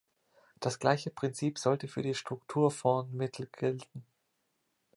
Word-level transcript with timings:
Das 0.59 0.79
gleiche 0.79 1.11
Prinzip 1.11 1.59
sollte 1.59 1.87
für 1.87 2.01
die 2.01 2.15
Strukturfondsmittel 2.15 3.45
gelten. 3.51 4.03